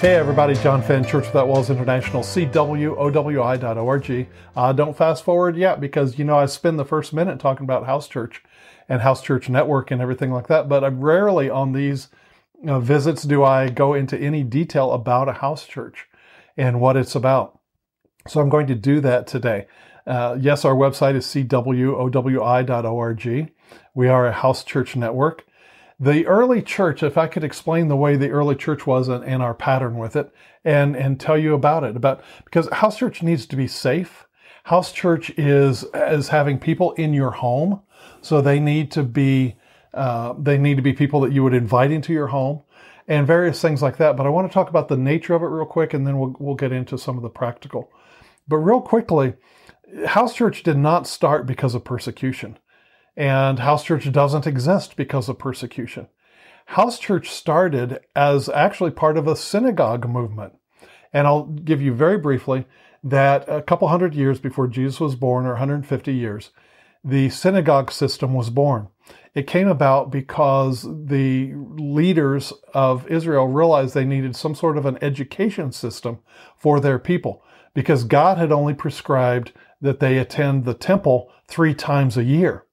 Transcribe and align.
Hey 0.00 0.14
everybody, 0.14 0.54
John 0.54 0.80
Fenn, 0.80 1.04
Church 1.04 1.26
Without 1.26 1.46
Walls 1.46 1.68
International, 1.68 2.22
CWOWI.org. 2.22 4.28
Uh, 4.56 4.72
don't 4.72 4.96
fast 4.96 5.22
forward 5.22 5.58
yet 5.58 5.78
because, 5.78 6.18
you 6.18 6.24
know, 6.24 6.38
I 6.38 6.46
spend 6.46 6.78
the 6.78 6.86
first 6.86 7.12
minute 7.12 7.38
talking 7.38 7.64
about 7.64 7.84
House 7.84 8.08
Church 8.08 8.42
and 8.88 9.02
House 9.02 9.20
Church 9.20 9.50
Network 9.50 9.90
and 9.90 10.00
everything 10.00 10.32
like 10.32 10.46
that, 10.46 10.70
but 10.70 10.82
I'm 10.82 11.02
rarely 11.02 11.50
on 11.50 11.72
these 11.72 12.08
uh, 12.66 12.80
visits 12.80 13.24
do 13.24 13.44
I 13.44 13.68
go 13.68 13.92
into 13.92 14.18
any 14.18 14.42
detail 14.42 14.92
about 14.92 15.28
a 15.28 15.34
house 15.34 15.66
church 15.66 16.08
and 16.56 16.80
what 16.80 16.96
it's 16.96 17.14
about. 17.14 17.58
So 18.26 18.40
I'm 18.40 18.48
going 18.48 18.68
to 18.68 18.74
do 18.74 19.02
that 19.02 19.26
today. 19.26 19.66
Uh, 20.06 20.38
yes, 20.40 20.64
our 20.64 20.74
website 20.74 21.14
is 21.14 21.26
CWOWI.org. 21.26 21.62
We 23.94 24.08
are 24.08 24.26
a 24.26 24.32
house 24.32 24.64
church 24.64 24.96
network. 24.96 25.44
The 26.02 26.26
early 26.26 26.62
church, 26.62 27.02
if 27.02 27.18
I 27.18 27.26
could 27.26 27.44
explain 27.44 27.88
the 27.88 27.96
way 27.96 28.16
the 28.16 28.30
early 28.30 28.56
church 28.56 28.86
was 28.86 29.08
and, 29.08 29.22
and 29.22 29.42
our 29.42 29.52
pattern 29.52 29.98
with 29.98 30.16
it 30.16 30.32
and, 30.64 30.96
and 30.96 31.20
tell 31.20 31.36
you 31.36 31.52
about 31.52 31.84
it, 31.84 31.94
about, 31.94 32.24
because 32.42 32.70
house 32.72 32.96
church 32.96 33.22
needs 33.22 33.44
to 33.46 33.54
be 33.54 33.66
safe. 33.66 34.26
House 34.64 34.92
church 34.92 35.30
is, 35.36 35.84
is 35.94 36.28
having 36.28 36.58
people 36.58 36.92
in 36.92 37.12
your 37.12 37.32
home. 37.32 37.82
So 38.22 38.40
they 38.40 38.60
need 38.60 38.90
to 38.92 39.02
be, 39.02 39.56
uh, 39.92 40.32
they 40.38 40.56
need 40.56 40.76
to 40.76 40.82
be 40.82 40.94
people 40.94 41.20
that 41.20 41.32
you 41.32 41.42
would 41.42 41.52
invite 41.52 41.90
into 41.90 42.14
your 42.14 42.28
home 42.28 42.62
and 43.06 43.26
various 43.26 43.60
things 43.60 43.82
like 43.82 43.98
that. 43.98 44.16
But 44.16 44.24
I 44.24 44.30
want 44.30 44.48
to 44.48 44.54
talk 44.54 44.70
about 44.70 44.88
the 44.88 44.96
nature 44.96 45.34
of 45.34 45.42
it 45.42 45.46
real 45.46 45.66
quick 45.66 45.92
and 45.92 46.06
then 46.06 46.18
we'll, 46.18 46.34
we'll 46.38 46.54
get 46.54 46.72
into 46.72 46.96
some 46.96 47.18
of 47.18 47.22
the 47.22 47.28
practical. 47.28 47.90
But 48.48 48.58
real 48.58 48.80
quickly, 48.80 49.34
house 50.06 50.34
church 50.34 50.62
did 50.62 50.78
not 50.78 51.06
start 51.06 51.44
because 51.44 51.74
of 51.74 51.84
persecution. 51.84 52.58
And 53.20 53.58
house 53.58 53.84
church 53.84 54.10
doesn't 54.10 54.46
exist 54.46 54.96
because 54.96 55.28
of 55.28 55.38
persecution. 55.38 56.08
House 56.64 56.98
church 56.98 57.28
started 57.28 58.00
as 58.16 58.48
actually 58.48 58.92
part 58.92 59.18
of 59.18 59.28
a 59.28 59.36
synagogue 59.36 60.08
movement. 60.08 60.54
And 61.12 61.26
I'll 61.26 61.42
give 61.44 61.82
you 61.82 61.92
very 61.92 62.16
briefly 62.16 62.64
that 63.04 63.46
a 63.46 63.60
couple 63.60 63.88
hundred 63.88 64.14
years 64.14 64.40
before 64.40 64.68
Jesus 64.68 65.00
was 65.00 65.16
born, 65.16 65.44
or 65.44 65.50
150 65.50 66.14
years, 66.14 66.48
the 67.04 67.28
synagogue 67.28 67.92
system 67.92 68.32
was 68.32 68.48
born. 68.48 68.88
It 69.34 69.46
came 69.46 69.68
about 69.68 70.10
because 70.10 70.84
the 70.84 71.52
leaders 71.54 72.54
of 72.72 73.06
Israel 73.06 73.48
realized 73.48 73.92
they 73.92 74.06
needed 74.06 74.34
some 74.34 74.54
sort 74.54 74.78
of 74.78 74.86
an 74.86 74.96
education 75.02 75.72
system 75.72 76.20
for 76.56 76.80
their 76.80 76.98
people 76.98 77.44
because 77.74 78.04
God 78.04 78.38
had 78.38 78.50
only 78.50 78.72
prescribed 78.72 79.52
that 79.78 80.00
they 80.00 80.16
attend 80.16 80.64
the 80.64 80.72
temple 80.72 81.30
three 81.46 81.74
times 81.74 82.16
a 82.16 82.24
year 82.24 82.64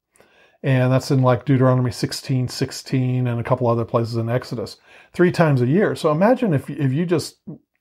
and 0.63 0.91
that's 0.91 1.11
in 1.11 1.21
like 1.21 1.45
Deuteronomy 1.45 1.91
16, 1.91 2.47
16, 2.47 3.27
and 3.27 3.39
a 3.39 3.43
couple 3.43 3.67
other 3.67 3.85
places 3.85 4.15
in 4.15 4.29
Exodus, 4.29 4.77
three 5.13 5.31
times 5.31 5.61
a 5.61 5.67
year. 5.67 5.95
So 5.95 6.11
imagine 6.11 6.53
if, 6.53 6.69
if 6.69 6.91
you 6.91 7.05
just, 7.05 7.37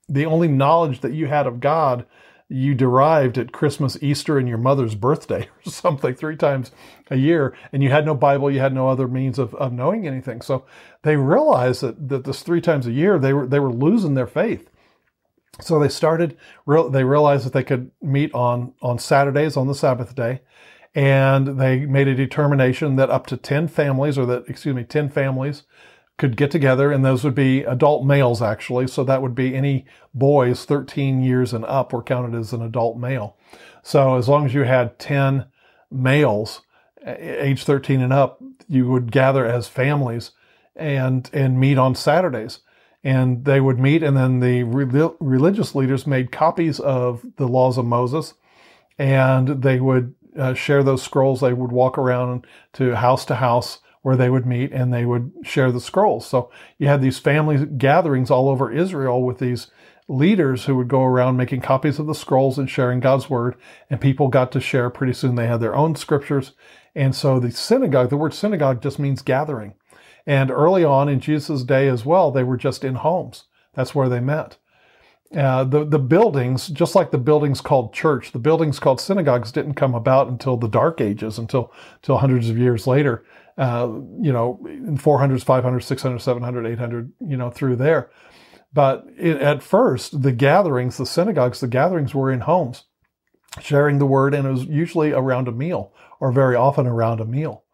the 0.09 0.27
only 0.27 0.49
knowledge 0.49 1.01
that 1.01 1.15
you 1.15 1.27
had 1.27 1.47
of 1.47 1.61
God, 1.61 2.07
you 2.49 2.75
derived 2.75 3.39
at 3.39 3.51
Christmas, 3.51 4.01
Easter, 4.03 4.39
and 4.39 4.49
your 4.49 4.59
mother's 4.59 4.95
birthday 4.95 5.49
or 5.67 5.71
something 5.71 6.15
three 6.15 6.37
times 6.37 6.71
a 7.11 7.17
year, 7.17 7.57
and 7.73 7.83
you 7.83 7.91
had 7.91 8.05
no 8.05 8.15
Bible, 8.15 8.51
you 8.51 8.61
had 8.61 8.75
no 8.75 8.89
other 8.89 9.09
means 9.09 9.39
of, 9.39 9.55
of 9.55 9.73
knowing 9.73 10.07
anything. 10.07 10.43
So 10.43 10.67
they 11.03 11.17
realized 11.17 11.81
that, 11.81 12.09
that 12.09 12.25
this 12.25 12.43
three 12.43 12.61
times 12.61 12.87
a 12.87 12.93
year, 12.93 13.19
they 13.19 13.33
were, 13.33 13.47
they 13.47 13.59
were 13.59 13.73
losing 13.73 14.15
their 14.15 14.27
faith. 14.27 14.71
So 15.63 15.79
they 15.81 15.89
started, 15.89 16.37
they 16.67 17.05
realized 17.05 17.47
that 17.47 17.55
they 17.55 17.65
could 17.65 17.91
meet 18.03 18.35
on, 18.35 18.75
on 18.83 18.99
Saturdays 18.99 19.57
on 19.57 19.67
the 19.67 19.75
Sabbath 19.75 20.15
day 20.15 20.43
and 20.97 21.61
they 21.61 21.85
made 21.85 22.09
a 22.09 22.15
determination 22.15 22.97
that 22.97 23.11
up 23.11 23.27
to 23.27 23.37
10 23.37 23.69
families, 23.69 24.17
or 24.17 24.25
that, 24.25 24.49
excuse 24.49 24.75
me, 24.75 24.83
10 24.83 25.11
families 25.11 25.65
could 26.17 26.39
get 26.39 26.51
together, 26.51 26.91
and 26.91 27.05
those 27.05 27.23
would 27.23 27.35
be 27.35 27.63
adult 27.65 28.07
males 28.07 28.41
actually. 28.41 28.87
So 28.87 29.05
that 29.05 29.21
would 29.21 29.35
be 29.35 29.55
any 29.55 29.85
boys 30.15 30.65
13 30.65 31.23
years 31.23 31.53
and 31.53 31.67
up 31.67 31.93
were 31.93 32.03
counted 32.03 32.37
as 32.37 32.55
an 32.55 32.63
adult 32.63 32.97
male. 32.97 33.37
So 33.83 34.17
as 34.17 34.27
long 34.27 34.47
as 34.47 34.55
you 34.55 34.63
had 34.63 34.99
10 34.99 35.45
males, 35.91 36.63
age 37.07 37.65
13 37.65 38.01
and 38.01 38.15
up, 38.15 38.43
you 38.67 38.89
would 38.89 39.13
gather 39.13 39.45
as 39.45 39.69
families 39.69 40.31
and, 40.75 41.29
and 41.35 41.61
meet 41.61 41.77
on 41.77 41.95
Saturdays. 41.95 42.61
And 43.05 43.45
they 43.45 43.61
would 43.61 43.79
meet, 43.79 44.03
and 44.03 44.17
then 44.17 44.41
the 44.41 44.63
re- 44.63 45.11
religious 45.21 45.75
leaders 45.75 46.07
made 46.07 46.33
copies 46.33 46.81
of 46.81 47.25
the 47.37 47.47
laws 47.47 47.77
of 47.77 47.85
Moses, 47.85 48.33
and 48.99 49.63
they 49.63 49.79
would 49.79 50.15
uh, 50.39 50.55
share 50.55 50.83
those 50.83 51.03
scrolls. 51.03 51.41
They 51.41 51.53
would 51.53 51.73
walk 51.73 51.99
around 51.99 52.47
to 52.75 52.97
house 52.97 53.25
to 53.27 53.37
house 53.37 53.81
where 54.03 54.17
they 54.17 54.31
would 54.31 54.47
meet 54.47 54.73
and 54.73 54.93
they 54.93 55.05
would 55.05 55.33
share 55.43 55.73
the 55.73 55.81
scrolls. 55.81 56.27
So 56.27 56.51
you 56.79 56.87
had 56.87 57.03
these 57.03 57.19
family 57.19 57.67
gatherings 57.67 58.31
all 58.31 58.49
over 58.49 58.73
Israel 58.73 59.23
with 59.23 59.39
these 59.39 59.69
leaders 60.09 60.67
who 60.67 60.77
would 60.77 60.87
go 60.87 61.03
around 61.03 61.37
making 61.37 61.61
copies 61.61 61.99
of 61.99 62.07
the 62.07 62.15
scrolls 62.15 62.59
and 62.59 62.71
sharing 62.71 63.01
God's 63.01 63.29
word. 63.29 63.57
And 63.91 64.01
people 64.01 64.29
got 64.29 64.53
to 64.53 64.61
share 64.61 64.91
pretty 64.91 65.13
soon. 65.13 65.35
They 65.35 65.49
had 65.49 65.61
their 65.61 65.75
own 65.75 65.97
scriptures. 65.97 66.53
And 66.95 67.15
so 67.15 67.41
the 67.41 67.51
synagogue, 67.51 68.11
the 68.11 68.17
word 68.17 68.33
synagogue 68.33 68.81
just 68.81 68.99
means 68.99 69.23
gathering. 69.23 69.75
And 70.25 70.51
early 70.51 70.85
on 70.85 71.09
in 71.09 71.21
Jesus' 71.21 71.65
day 71.65 71.89
as 71.89 72.05
well, 72.05 72.31
they 72.31 72.45
were 72.45 72.57
just 72.57 72.85
in 72.85 72.97
homes. 72.97 73.45
That's 73.75 73.95
where 73.95 74.09
they 74.09 74.21
met. 74.21 74.57
Uh, 75.35 75.65
the 75.65 75.85
the 75.85 75.99
buildings, 75.99 76.69
just 76.69 76.95
like 76.95 77.11
the 77.11 77.19
buildings 77.19 77.61
called 77.61 77.93
church, 77.93 78.33
the 78.33 78.39
buildings 78.39 78.79
called 78.79 79.01
synagogues 79.01 79.51
didn't 79.51 79.75
come 79.75 79.95
about 79.95 80.29
until 80.29 80.57
the 80.57 80.69
Dark 80.69 81.01
Ages, 81.01 81.39
until 81.39 81.73
until 81.97 82.19
hundreds 82.19 82.49
of 82.49 82.59
years 82.59 82.87
later. 82.87 83.25
Uh, 83.59 83.89
you 84.21 84.33
know, 84.33 84.61
in 84.67 84.99
400s, 84.99 85.43
500s, 85.43 85.83
600, 85.85 86.19
700, 86.19 86.67
800, 86.67 87.13
you 87.27 87.39
know, 87.39 87.51
through 87.51 87.75
there. 87.77 88.11
But 88.71 89.07
it, 89.17 89.39
at 89.39 89.63
first, 89.63 90.21
the 90.23 90.33
gatherings, 90.33 90.99
the 90.99 91.07
synagogues, 91.07 91.61
the 91.61 91.67
gatherings 91.67 92.15
were 92.15 92.31
in 92.31 92.41
homes, 92.41 92.85
sharing 93.61 93.99
the 93.99 94.07
word, 94.07 94.35
and 94.35 94.47
it 94.47 94.51
was 94.51 94.65
usually 94.67 95.13
around 95.13 95.49
a 95.49 95.53
meal, 95.53 95.95
or 96.21 96.31
very 96.31 96.55
often 96.55 96.87
around 96.87 97.21
a 97.21 97.25
meal. 97.25 97.65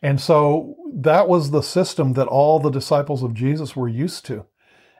And 0.00 0.20
so 0.20 0.76
that 0.94 1.28
was 1.28 1.50
the 1.50 1.62
system 1.62 2.12
that 2.12 2.28
all 2.28 2.60
the 2.60 2.70
disciples 2.70 3.22
of 3.24 3.34
Jesus 3.34 3.74
were 3.74 3.88
used 3.88 4.24
to. 4.26 4.46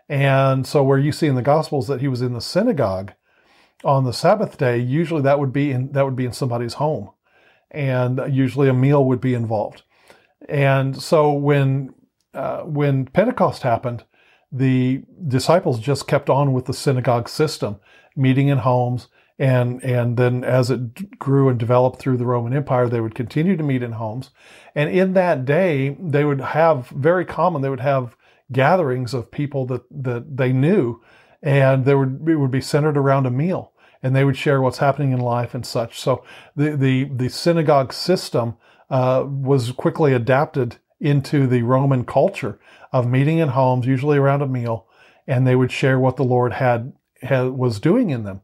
And 0.09 0.67
so 0.67 0.83
where 0.83 0.99
you 0.99 1.13
see 1.13 1.27
in 1.27 1.35
the 1.35 1.43
Gospels 1.43 1.89
that 1.89 2.01
he 2.01 2.09
was 2.09 2.21
in 2.21 2.35
the 2.35 2.41
synagogue 2.41 3.13
on 3.85 4.05
the 4.05 4.13
Sabbath 4.13 4.59
day, 4.59 4.79
usually 4.79 5.23
that 5.23 5.39
would 5.39 5.53
be 5.53 5.71
in 5.71 5.93
that 5.93 6.05
would 6.05 6.17
be 6.17 6.27
in 6.27 6.33
somebody's 6.33 6.75
home, 6.75 7.11
and 7.71 8.21
usually 8.29 8.69
a 8.69 8.75
meal 8.75 9.05
would 9.05 9.21
be 9.21 9.35
involved. 9.35 9.83
And 10.49 11.01
so 11.01 11.33
when 11.33 11.95
uh, 12.35 12.63
when 12.63 13.07
Pentecost 13.07 13.63
happened, 13.63 14.05
the 14.53 15.03
disciples 15.27 15.81
just 15.81 16.07
kept 16.07 16.29
on 16.29 16.53
with 16.53 16.67
the 16.67 16.75
synagogue 16.75 17.29
system, 17.29 17.81
meeting 18.15 18.49
in 18.49 18.59
homes, 18.59 19.09
and 19.39 19.83
and 19.83 20.17
then 20.17 20.45
as 20.45 20.71
it 20.71 21.19
grew 21.19 21.49
and 21.49 21.59
developed 21.59 21.99
through 21.99 22.19
the 22.19 22.27
Roman 22.27 22.55
Empire, 22.55 22.89
they 22.89 23.01
would 23.01 23.15
continue 23.15 23.57
to 23.57 23.63
meet 23.63 23.83
in 23.83 23.93
homes, 23.93 24.31
and 24.75 24.91
in 24.91 25.15
that 25.15 25.47
day 25.47 25.97
they 25.99 26.25
would 26.25 26.41
have 26.41 26.89
very 26.89 27.25
common 27.25 27.63
they 27.63 27.71
would 27.71 27.81
have 27.81 28.17
gatherings 28.53 29.15
of 29.15 29.31
people 29.31 29.67
that, 29.67 29.83
that 29.91 30.37
they 30.37 30.53
knew. 30.53 31.03
And 31.43 31.85
there 31.85 31.99
would, 31.99 32.27
it 32.29 32.37
would 32.37 32.51
be 32.51 32.61
centered 32.61 32.97
around 32.97 33.27
a 33.27 33.31
meal 33.31 33.73
and 34.03 34.15
they 34.15 34.25
would 34.25 34.37
share 34.37 34.61
what's 34.61 34.79
happening 34.79 35.13
in 35.13 35.21
life 35.21 35.55
and 35.55 35.65
such. 35.65 35.99
So 35.99 36.25
the, 36.55 36.77
the, 36.77 37.05
the 37.05 37.31
synagogue 37.31 37.93
system, 37.93 38.57
uh, 38.91 39.25
was 39.27 39.73
quickly 39.73 40.13
adapted 40.13 40.77
into 41.01 41.47
the 41.47 41.63
Roman 41.63 42.05
culture 42.05 42.61
of 42.93 43.09
meeting 43.09 43.39
in 43.39 43.49
homes, 43.49 43.87
usually 43.87 44.19
around 44.19 44.43
a 44.43 44.47
meal, 44.47 44.87
and 45.27 45.47
they 45.47 45.57
would 45.57 45.73
share 45.73 45.99
what 45.99 46.17
the 46.17 46.25
Lord 46.25 46.53
had, 46.53 46.93
had 47.23 47.49
was 47.49 47.81
doing 47.81 48.11
in 48.11 48.25
them. 48.25 48.43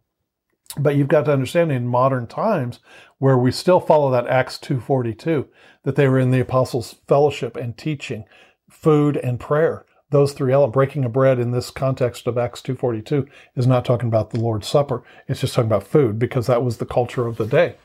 But 0.78 0.96
you've 0.96 1.08
got 1.08 1.26
to 1.26 1.32
understand 1.32 1.72
in 1.72 1.86
modern 1.86 2.26
times 2.26 2.80
where 3.18 3.36
we 3.36 3.52
still 3.52 3.80
follow 3.80 4.10
that 4.10 4.26
Acts 4.26 4.58
2:42 4.58 5.48
that 5.82 5.96
they 5.96 6.08
were 6.08 6.18
in 6.18 6.30
the 6.30 6.40
apostles' 6.40 6.96
fellowship 7.06 7.56
and 7.56 7.76
teaching, 7.76 8.24
food 8.68 9.16
and 9.16 9.38
prayer 9.38 9.84
those 10.10 10.32
three 10.32 10.52
elements, 10.52 10.74
breaking 10.74 11.04
of 11.04 11.12
bread 11.12 11.38
in 11.38 11.52
this 11.52 11.70
context 11.70 12.26
of 12.26 12.36
Acts 12.36 12.60
2.42 12.60 13.28
is 13.56 13.66
not 13.66 13.84
talking 13.84 14.08
about 14.08 14.30
the 14.30 14.40
Lord's 14.40 14.68
Supper. 14.68 15.02
It's 15.28 15.40
just 15.40 15.54
talking 15.54 15.68
about 15.68 15.86
food 15.86 16.18
because 16.18 16.46
that 16.46 16.64
was 16.64 16.78
the 16.78 16.86
culture 16.86 17.26
of 17.26 17.36
the 17.36 17.46
day. 17.46 17.76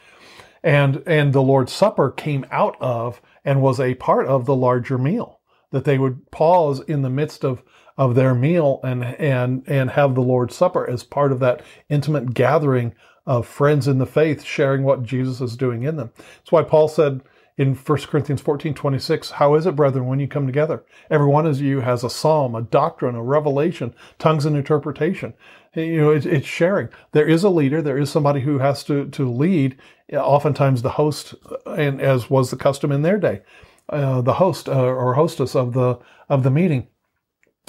And, 0.63 1.04
and 1.06 1.31
the 1.31 1.44
Lord's 1.44 1.72
Supper 1.72 2.10
came 2.10 2.45
out 2.51 2.75
of 2.81 3.22
and 3.44 3.62
was 3.62 3.80
a 3.80 3.94
part 3.95 4.25
of 4.25 4.45
the 4.45 4.56
larger 4.56 4.98
meal 4.98 5.39
that 5.72 5.83
they 5.83 6.00
would 6.00 6.31
pause 6.31 6.80
in 6.81 7.04
the 7.04 7.10
midst 7.10 7.44
of, 7.44 7.62
of 7.98 8.16
their 8.16 8.33
meal 8.33 8.80
and, 8.83 9.04
and, 9.04 9.63
and 9.68 9.92
have 9.92 10.16
the 10.16 10.22
Lord's 10.22 10.56
Supper 10.56 10.89
as 10.89 11.04
part 11.04 11.31
of 11.31 11.39
that 11.39 11.62
intimate 11.89 12.33
gathering 12.33 12.95
of 13.27 13.48
friends 13.48 13.88
in 13.88 13.98
the 13.98 14.06
faith 14.06 14.44
sharing 14.44 14.83
what 14.83 15.04
Jesus 15.04 15.42
is 15.42 15.56
doing 15.57 15.83
in 15.83 15.95
them. 15.98 16.12
That's 16.16 16.51
why 16.51 16.63
Paul 16.63 16.88
said, 16.88 17.22
in 17.57 17.73
1 17.73 17.97
Corinthians 18.01 18.41
14, 18.41 18.73
26, 18.73 19.31
how 19.31 19.55
is 19.55 19.65
it, 19.65 19.75
brethren, 19.75 20.07
when 20.07 20.19
you 20.19 20.27
come 20.27 20.45
together? 20.45 20.83
Every 21.09 21.27
one 21.27 21.45
of 21.45 21.61
you 21.61 21.79
has 21.81 22.03
a 22.03 22.09
psalm, 22.09 22.53
a 22.53 22.61
doctrine, 22.61 23.15
a 23.15 23.23
revelation, 23.23 23.93
tongues 24.19 24.45
and 24.45 24.57
interpretation. 24.57 25.33
You 25.73 26.01
know, 26.01 26.11
it's, 26.11 26.25
it's 26.25 26.47
sharing. 26.47 26.89
There 27.13 27.27
is 27.27 27.43
a 27.43 27.49
leader. 27.49 27.81
There 27.81 27.97
is 27.97 28.09
somebody 28.09 28.41
who 28.41 28.59
has 28.59 28.83
to, 28.85 29.07
to 29.09 29.29
lead, 29.29 29.77
oftentimes 30.11 30.81
the 30.81 30.91
host, 30.91 31.33
and 31.65 32.01
as 32.01 32.29
was 32.29 32.51
the 32.51 32.57
custom 32.57 32.91
in 32.91 33.03
their 33.03 33.17
day, 33.17 33.41
uh, 33.89 34.21
the 34.21 34.33
host 34.33 34.67
uh, 34.67 34.73
or 34.73 35.13
hostess 35.13 35.55
of 35.55 35.73
the, 35.73 35.99
of 36.27 36.43
the 36.43 36.51
meeting. 36.51 36.87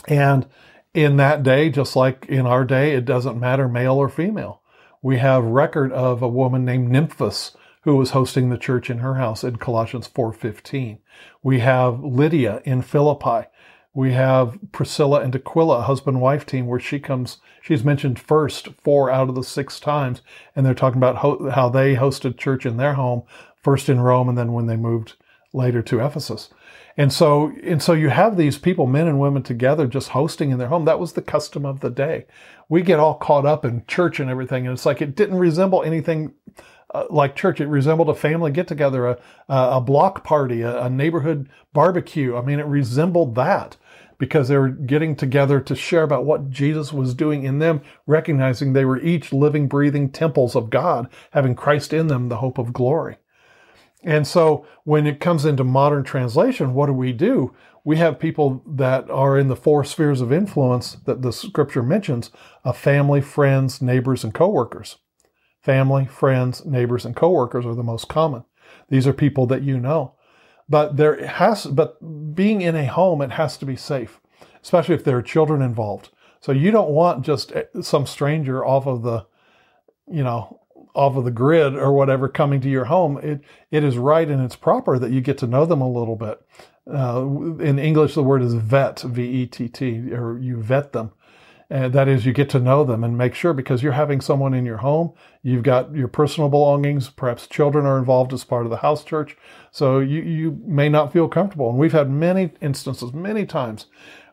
And, 0.09 0.47
in 0.97 1.19
that 1.19 1.43
day, 1.43 1.69
just 1.69 1.95
like 1.95 2.25
in 2.27 2.47
our 2.47 2.65
day, 2.65 2.95
it 2.95 3.05
doesn't 3.05 3.39
matter 3.39 3.69
male 3.69 3.97
or 3.97 4.09
female. 4.09 4.63
We 5.03 5.19
have 5.19 5.45
record 5.45 5.93
of 5.93 6.23
a 6.23 6.29
woman 6.29 6.65
named 6.65 6.89
Nymphas 6.89 7.55
who 7.87 7.95
was 7.95 8.11
hosting 8.11 8.51
the 8.51 8.59
church 8.59 8.91
in 8.91 8.99
her 8.99 9.15
house 9.15 9.45
in 9.45 9.57
Colossians 9.57 10.09
4:15. 10.09 10.99
We 11.41 11.61
have 11.61 12.03
Lydia 12.03 12.61
in 12.65 12.83
Philippi. 12.83 13.47
We 13.95 14.13
have 14.13 14.59
Priscilla 14.73 15.21
and 15.21 15.35
Aquila, 15.35 15.83
husband-wife 15.83 16.45
team, 16.45 16.67
where 16.67 16.81
she 16.81 16.99
comes. 16.99 17.39
She's 17.63 17.85
mentioned 17.85 18.19
first 18.19 18.71
four 18.83 19.09
out 19.09 19.29
of 19.29 19.37
the 19.37 19.45
six 19.45 19.79
times, 19.79 20.21
and 20.57 20.67
they're 20.67 20.75
talking 20.75 20.99
about 20.99 21.19
ho- 21.19 21.49
how 21.51 21.69
they 21.69 21.95
hosted 21.95 22.37
church 22.37 22.67
in 22.67 22.77
their 22.77 22.95
home, 22.95 23.23
first 23.63 23.89
in 23.89 24.01
Rome, 24.01 24.29
and 24.29 24.37
then 24.37 24.53
when 24.53 24.67
they 24.67 24.77
moved 24.77 25.15
later 25.53 25.81
to 25.83 26.05
Ephesus. 26.05 26.51
And 26.97 27.13
so, 27.13 27.53
and 27.63 27.81
so 27.81 27.93
you 27.93 28.09
have 28.09 28.37
these 28.37 28.59
people, 28.59 28.87
men 28.87 29.07
and 29.07 29.21
women 29.21 29.45
together, 29.45 29.87
just 29.87 30.09
hosting 30.09 30.51
in 30.51 30.59
their 30.59 30.69
home. 30.69 30.87
That 30.87 30.99
was 30.99 31.13
the 31.13 31.23
custom 31.23 31.65
of 31.65 31.81
the 31.81 31.91
day. 31.91 32.27
We 32.69 32.83
get 32.83 32.99
all 32.99 33.15
caught 33.15 33.47
up 33.47 33.65
in 33.65 33.85
church 33.87 34.19
and 34.19 34.29
everything, 34.29 34.67
and 34.67 34.75
it's 34.75 34.87
like 34.87 35.01
it 35.01 35.15
didn't 35.15 35.39
resemble 35.39 35.85
anything 35.85 36.35
Uh, 36.97 37.07
like 37.11 37.37
church. 37.37 37.61
It 37.61 37.67
resembled 37.67 38.09
a 38.09 38.15
family 38.15 38.51
get 38.51 38.67
together, 38.67 39.07
a, 39.07 39.19
a 39.49 39.81
block 39.83 40.25
party, 40.25 40.63
a, 40.63 40.85
a 40.85 40.89
neighborhood 40.89 41.51
barbecue. 41.75 42.35
I 42.35 42.41
mean, 42.41 42.59
it 42.59 42.65
resembled 42.65 43.35
that 43.35 43.77
because 44.17 44.49
they 44.49 44.57
were 44.57 44.71
getting 44.71 45.15
together 45.15 45.61
to 45.61 45.75
share 45.75 46.05
about 46.05 46.25
what 46.25 46.49
Jesus 46.49 46.95
was 46.95 47.13
doing 47.13 47.43
in 47.43 47.59
them, 47.59 47.83
recognizing 48.07 48.73
they 48.73 48.87
were 48.87 48.99
each 49.01 49.31
living, 49.31 49.69
breathing 49.69 50.09
temples 50.09 50.57
of 50.57 50.71
God, 50.71 51.11
having 51.33 51.55
Christ 51.55 51.93
in 51.93 52.07
them, 52.07 52.31
the 52.31 52.39
hope 52.39 52.57
of 52.57 52.73
glory. 52.73 53.19
And 54.03 54.27
so 54.27 54.65
when 54.85 55.07
it 55.07 55.21
comes 55.21 55.45
into 55.45 55.65
modern 55.65 56.03
translation, 56.03 56.73
what 56.73 56.87
do 56.87 56.95
we 56.95 57.13
do? 57.13 57.55
We 57.85 57.99
have 57.99 58.19
people 58.19 58.63
that 58.67 59.11
are 59.11 59.39
in 59.39 59.49
the 59.49 59.57
four 59.57 59.85
spheres 59.85 60.23
of 60.23 60.33
influence 60.33 60.95
that 61.05 61.21
the 61.21 61.33
scripture 61.33 61.83
mentions 61.83 62.31
of 62.65 62.79
family, 62.79 63.21
friends, 63.21 63.83
neighbors, 63.83 64.25
and 64.25 64.33
coworkers. 64.33 64.97
Family, 65.67 66.07
friends, 66.07 66.65
neighbors, 66.65 67.05
and 67.05 67.17
coworkers 67.17 67.67
are 67.67 67.75
the 67.75 67.83
most 67.83 68.09
common. 68.09 68.45
These 68.89 69.05
are 69.05 69.13
people 69.13 69.47
that 69.47 69.65
you 69.65 69.81
know. 69.81 70.15
But 70.69 70.97
there 70.97 71.27
has, 71.27 71.67
but 71.67 72.37
being 72.37 72.61
in 72.61 72.77
a 72.77 72.87
home, 72.87 73.21
it 73.21 73.33
has 73.33 73.57
to 73.57 73.67
be 73.67 73.75
safe, 73.75 74.21
especially 74.63 74.95
if 74.95 75.03
there 75.03 75.17
are 75.17 75.23
children 75.23 75.63
involved. 75.63 76.11
So 76.41 76.53
you 76.53 76.71
don't 76.71 76.91
want 76.91 77.27
just 77.27 77.53
some 77.83 78.07
stranger 78.07 78.65
off 78.65 78.87
of 78.87 79.03
the, 79.03 79.27
you 80.09 80.23
know, 80.23 80.61
off 80.95 81.17
of 81.17 81.25
the 81.25 81.33
grid 81.33 81.75
or 81.75 81.93
whatever 81.93 82.29
coming 82.29 82.61
to 82.61 82.71
your 82.71 82.85
home, 82.85 83.19
it, 83.19 83.41
it 83.73 83.83
is 83.83 83.99
right 83.99 84.29
and 84.29 84.45
it's 84.45 84.55
proper 84.55 85.01
that 85.01 85.11
you 85.11 85.21
get 85.21 85.37
to 85.39 85.49
know 85.49 85.67
them 85.67 85.81
a 85.81 85.91
little 85.91 86.15
bit. 86.15 86.41
Uh, 86.89 87.27
in 87.61 87.81
English, 87.81 88.15
the 88.15 88.23
word 88.23 88.41
is 88.41 88.55
vet, 88.55 89.01
V-E-T-T, 89.01 90.13
or 90.13 90.39
you 90.39 90.63
vet 90.63 90.93
them. 90.93 91.11
And 91.69 91.93
that 91.95 92.07
is, 92.07 92.25
you 92.25 92.33
get 92.33 92.49
to 92.51 92.61
know 92.61 92.85
them 92.85 93.03
and 93.03 93.19
make 93.19 93.35
sure 93.35 93.53
because 93.53 93.83
you're 93.83 93.93
having 93.93 94.21
someone 94.21 94.55
in 94.55 94.65
your 94.65 94.77
home, 94.77 95.13
you've 95.43 95.65
got 95.65 95.93
your 95.95 96.07
personal 96.07 96.49
belongings, 96.49 97.09
perhaps 97.09 97.49
children 97.49 97.85
are 97.87 97.99
involved 97.99 98.33
as 98.33 98.45
part 98.45 98.67
of 98.67 98.71
the 98.71 98.77
house 98.79 99.03
church. 99.03 99.37
So 99.73 99.99
you, 99.99 100.23
you 100.23 100.61
may 100.65 100.89
not 100.89 101.13
feel 101.13 101.29
comfortable. 101.29 101.69
And 101.69 101.79
we've 101.79 101.93
had 101.93 102.09
many 102.09 102.53
instances, 102.61 103.13
many 103.13 103.47
times 103.47 103.87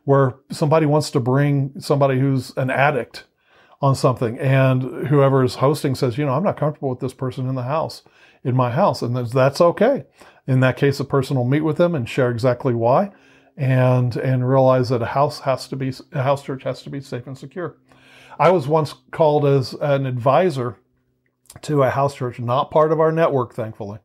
where 0.04 0.36
somebody 0.52 0.86
wants 0.86 1.10
to 1.12 1.20
bring 1.20 1.74
somebody 1.80 2.20
who's 2.20 2.56
an 2.56 2.70
addict 2.70 3.26
on 3.82 3.96
something 3.96 4.38
and 4.40 5.08
whoever 5.08 5.44
is 5.44 5.56
hosting 5.56 5.96
says, 5.96 6.18
you 6.18 6.26
know, 6.26 6.34
I'm 6.34 6.44
not 6.44 6.58
comfortable 6.58 6.90
with 6.90 7.00
this 7.00 7.14
person 7.14 7.50
in 7.50 7.56
the 7.56 7.64
house, 7.64 8.04
in 8.44 8.56
my 8.56 8.70
house. 8.70 9.02
And 9.02 9.16
that's 9.16 9.60
okay. 9.60 10.06
In 10.46 10.60
that 10.60 10.78
case, 10.78 11.00
the 11.00 11.04
person 11.04 11.36
will 11.36 11.46
meet 11.46 11.62
with 11.62 11.78
them 11.78 11.96
and 11.96 12.08
share 12.08 12.30
exactly 12.30 12.74
why 12.76 13.12
and, 13.58 14.16
and 14.16 14.50
realize 14.50 14.90
that 14.90 15.02
a 15.02 15.08
house 15.08 15.42
has 15.42 15.68
to 15.68 15.76
be, 15.76 15.94
a 16.12 16.24
house 16.24 16.44
church 16.44 16.64
has 16.64 16.82
to 16.84 16.90
be 16.90 17.02
safe 17.02 17.28
and 17.28 17.38
secure. 17.38 17.78
I 18.40 18.50
was 18.50 18.68
once 18.68 18.96
called 19.12 19.46
as 19.46 19.74
an 19.74 20.06
advisor 20.06 20.78
to 21.62 21.84
a 21.84 21.92
house 21.92 22.16
church, 22.16 22.40
not 22.40 22.72
part 22.72 22.92
of 22.92 23.00
our 23.00 23.12
network, 23.12 23.54
thankfully. 23.54 24.00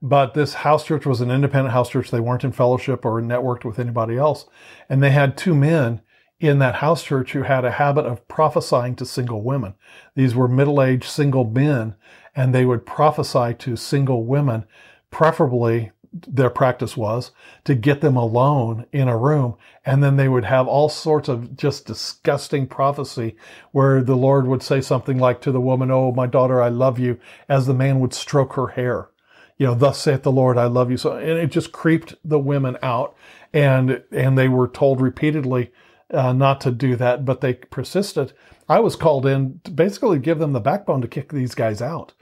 But 0.00 0.34
this 0.34 0.54
house 0.54 0.86
church 0.86 1.04
was 1.04 1.20
an 1.20 1.30
independent 1.30 1.72
house 1.72 1.90
church. 1.90 2.10
They 2.10 2.20
weren't 2.20 2.44
in 2.44 2.52
fellowship 2.52 3.04
or 3.04 3.20
networked 3.20 3.64
with 3.64 3.78
anybody 3.78 4.16
else. 4.16 4.46
And 4.88 5.02
they 5.02 5.10
had 5.10 5.36
two 5.36 5.54
men 5.54 6.00
in 6.40 6.60
that 6.60 6.76
house 6.76 7.02
church 7.02 7.32
who 7.32 7.42
had 7.42 7.64
a 7.64 7.72
habit 7.72 8.06
of 8.06 8.26
prophesying 8.28 8.94
to 8.96 9.04
single 9.04 9.42
women. 9.42 9.74
These 10.14 10.34
were 10.34 10.46
middle 10.46 10.80
aged 10.80 11.04
single 11.04 11.44
men, 11.44 11.96
and 12.34 12.54
they 12.54 12.64
would 12.64 12.86
prophesy 12.86 13.54
to 13.54 13.76
single 13.76 14.24
women, 14.24 14.64
preferably 15.10 15.90
their 16.12 16.50
practice 16.50 16.96
was 16.96 17.30
to 17.64 17.74
get 17.74 18.00
them 18.00 18.16
alone 18.16 18.86
in 18.92 19.08
a 19.08 19.16
room. 19.16 19.56
And 19.84 20.02
then 20.02 20.16
they 20.16 20.28
would 20.28 20.44
have 20.44 20.66
all 20.66 20.88
sorts 20.88 21.28
of 21.28 21.56
just 21.56 21.86
disgusting 21.86 22.66
prophecy 22.66 23.36
where 23.72 24.02
the 24.02 24.16
Lord 24.16 24.46
would 24.46 24.62
say 24.62 24.80
something 24.80 25.18
like 25.18 25.40
to 25.42 25.52
the 25.52 25.60
woman, 25.60 25.90
Oh, 25.90 26.12
my 26.12 26.26
daughter, 26.26 26.62
I 26.62 26.68
love 26.68 26.98
you, 26.98 27.18
as 27.48 27.66
the 27.66 27.74
man 27.74 28.00
would 28.00 28.14
stroke 28.14 28.54
her 28.54 28.68
hair. 28.68 29.10
You 29.56 29.66
know, 29.66 29.74
thus 29.74 30.00
saith 30.00 30.22
the 30.22 30.32
Lord, 30.32 30.56
I 30.56 30.66
love 30.66 30.90
you. 30.90 30.96
So, 30.96 31.16
and 31.16 31.38
it 31.38 31.50
just 31.50 31.72
creeped 31.72 32.14
the 32.24 32.38
women 32.38 32.76
out. 32.82 33.16
And, 33.52 34.02
and 34.12 34.38
they 34.38 34.48
were 34.48 34.68
told 34.68 35.00
repeatedly, 35.00 35.72
uh, 36.12 36.32
not 36.32 36.60
to 36.62 36.70
do 36.70 36.96
that, 36.96 37.24
but 37.24 37.40
they 37.40 37.54
persisted. 37.54 38.32
I 38.68 38.80
was 38.80 38.96
called 38.96 39.26
in 39.26 39.60
to 39.64 39.70
basically 39.70 40.18
give 40.18 40.38
them 40.38 40.52
the 40.52 40.60
backbone 40.60 41.00
to 41.02 41.08
kick 41.08 41.32
these 41.32 41.54
guys 41.54 41.82
out 41.82 42.12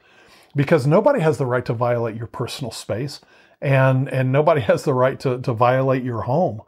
because 0.57 0.87
nobody 0.87 1.21
has 1.21 1.39
the 1.39 1.47
right 1.47 1.65
to 1.67 1.75
violate 1.75 2.17
your 2.17 2.27
personal 2.27 2.73
space 2.73 3.21
and, 3.61 4.09
and 4.09 4.33
nobody 4.33 4.61
has 4.63 4.85
the 4.85 4.95
right 4.95 5.21
to, 5.21 5.41
to 5.43 5.53
violate 5.53 6.03
your 6.03 6.23
home. 6.23 6.63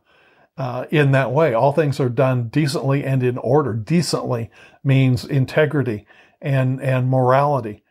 Uh, 0.56 0.86
in 0.90 1.12
that 1.12 1.32
way, 1.32 1.54
all 1.54 1.72
things 1.72 2.00
are 2.00 2.08
done 2.08 2.48
decently 2.48 3.04
and 3.04 3.22
in 3.22 3.38
order. 3.38 3.72
Decently 3.74 4.50
means 4.82 5.24
integrity 5.24 6.04
and 6.40 6.80
and 6.80 7.08
morality. 7.08 7.84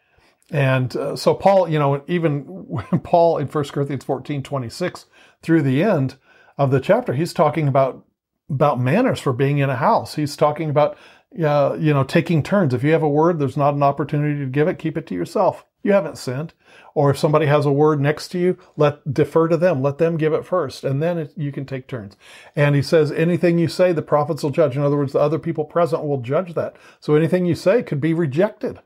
And 0.51 0.95
uh, 0.95 1.15
so 1.15 1.33
Paul, 1.33 1.69
you 1.69 1.79
know, 1.79 2.03
even 2.07 2.65
Paul 3.03 3.37
in 3.37 3.47
1 3.47 3.63
Corinthians 3.65 4.03
14, 4.03 4.43
26 4.43 5.05
through 5.41 5.61
the 5.61 5.81
end 5.81 6.15
of 6.57 6.71
the 6.71 6.81
chapter, 6.81 7.13
he's 7.13 7.33
talking 7.33 7.69
about 7.69 8.05
about 8.49 8.79
manners 8.79 9.19
for 9.19 9.33
being 9.33 9.57
in 9.57 9.69
a 9.69 9.75
house. 9.75 10.15
He's 10.15 10.37
talking 10.37 10.69
about, 10.69 10.97
uh, 11.43 11.75
you 11.79 11.93
know, 11.93 12.03
taking 12.03 12.41
turns. 12.41 12.73
If 12.73 12.83
you 12.83 12.91
have 12.93 13.03
a 13.03 13.09
word, 13.09 13.39
there's 13.39 13.57
not 13.57 13.73
an 13.73 13.83
opportunity 13.83 14.39
to 14.39 14.49
give 14.49 14.67
it, 14.67 14.79
keep 14.79 14.97
it 14.97 15.05
to 15.07 15.15
yourself. 15.15 15.65
You 15.83 15.91
haven't 15.91 16.17
sinned. 16.17 16.53
Or 16.95 17.11
if 17.11 17.17
somebody 17.17 17.45
has 17.45 17.65
a 17.65 17.71
word 17.71 18.01
next 18.01 18.29
to 18.29 18.39
you, 18.39 18.57
let 18.75 19.13
defer 19.13 19.47
to 19.47 19.57
them. 19.57 19.81
Let 19.81 19.99
them 19.99 20.17
give 20.17 20.33
it 20.33 20.45
first, 20.45 20.83
and 20.83 21.01
then 21.01 21.17
it, 21.17 21.33
you 21.37 21.51
can 21.51 21.65
take 21.65 21.87
turns. 21.87 22.17
And 22.55 22.75
he 22.75 22.81
says, 22.81 23.11
anything 23.11 23.59
you 23.59 23.67
say, 23.67 23.93
the 23.93 24.01
prophets 24.01 24.41
will 24.41 24.49
judge. 24.49 24.75
In 24.75 24.81
other 24.81 24.97
words, 24.97 25.13
the 25.13 25.19
other 25.19 25.39
people 25.39 25.63
present 25.63 26.03
will 26.03 26.21
judge 26.21 26.55
that. 26.55 26.75
So 26.99 27.15
anything 27.15 27.45
you 27.45 27.55
say 27.55 27.83
could 27.83 28.01
be 28.01 28.13
rejected. 28.13 28.79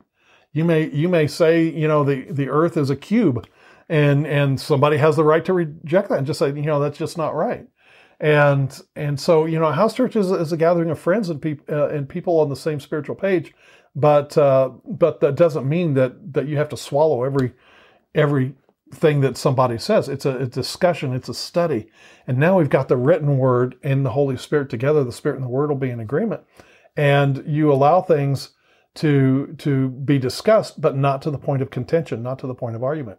You 0.52 0.64
may 0.64 0.90
you 0.90 1.08
may 1.08 1.26
say, 1.26 1.62
you 1.62 1.88
know, 1.88 2.04
the 2.04 2.30
the 2.30 2.50
earth 2.50 2.76
is 2.76 2.90
a 2.90 2.96
cube, 2.96 3.48
and 3.88 4.26
and 4.26 4.60
somebody 4.60 4.98
has 4.98 5.16
the 5.16 5.24
right 5.24 5.44
to 5.46 5.54
reject 5.54 6.10
that 6.10 6.18
and 6.18 6.26
just 6.26 6.38
say, 6.38 6.48
you 6.48 6.62
know, 6.62 6.78
that's 6.78 6.98
just 6.98 7.16
not 7.16 7.34
right 7.34 7.66
and 8.22 8.80
and 8.94 9.18
so 9.20 9.46
you 9.46 9.58
know 9.58 9.70
house 9.72 9.94
church 9.94 10.14
is, 10.16 10.30
is 10.30 10.52
a 10.52 10.56
gathering 10.56 10.90
of 10.90 10.98
friends 10.98 11.28
and 11.28 11.42
people 11.42 11.66
uh, 11.74 11.88
and 11.88 12.08
people 12.08 12.38
on 12.40 12.48
the 12.48 12.56
same 12.56 12.80
spiritual 12.80 13.16
page. 13.16 13.52
But 13.96 14.38
uh, 14.38 14.70
but 14.86 15.20
that 15.20 15.34
doesn't 15.34 15.68
mean 15.68 15.94
that 15.94 16.32
that 16.32 16.46
you 16.46 16.56
have 16.56 16.70
to 16.70 16.76
swallow 16.76 17.24
every 17.24 17.52
every 18.14 18.54
thing 18.94 19.22
that 19.22 19.36
somebody 19.36 19.76
says. 19.76 20.08
It's 20.08 20.24
a, 20.24 20.38
a 20.38 20.46
discussion. 20.46 21.12
It's 21.14 21.28
a 21.28 21.34
study. 21.34 21.88
And 22.26 22.38
now 22.38 22.58
we've 22.58 22.70
got 22.70 22.88
the 22.88 22.96
written 22.96 23.38
word 23.38 23.76
and 23.82 24.06
the 24.06 24.10
holy 24.12 24.36
spirit 24.36 24.70
together. 24.70 25.02
The 25.02 25.12
spirit 25.12 25.36
and 25.36 25.44
the 25.44 25.48
word 25.50 25.70
will 25.70 25.76
be 25.76 25.90
in 25.90 25.98
agreement. 26.00 26.42
And 26.96 27.42
you 27.46 27.72
allow 27.72 28.02
things 28.02 28.50
to 28.94 29.54
to 29.58 29.88
be 29.88 30.18
discussed 30.18 30.80
but 30.80 30.96
not 30.96 31.22
to 31.22 31.30
the 31.30 31.38
point 31.38 31.62
of 31.62 31.70
contention 31.70 32.22
not 32.22 32.38
to 32.38 32.46
the 32.46 32.54
point 32.54 32.76
of 32.76 32.84
argument. 32.84 33.18